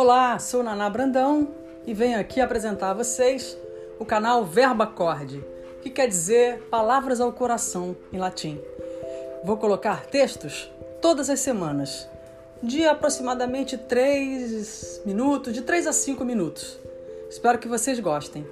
[0.00, 1.48] Olá, sou Naná Brandão
[1.84, 3.58] e venho aqui apresentar a vocês
[3.98, 5.44] o canal Verba Acorde,
[5.82, 8.60] que quer dizer palavras ao coração em latim.
[9.42, 10.70] Vou colocar textos
[11.02, 12.08] todas as semanas,
[12.62, 16.78] de aproximadamente 3 minutos, de 3 a 5 minutos.
[17.28, 18.46] Espero que vocês gostem.